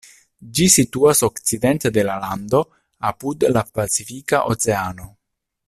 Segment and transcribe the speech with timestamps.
[0.59, 2.63] Ĝi situas okcidente de la lando,
[3.11, 5.11] apud la Pacifika Oceano.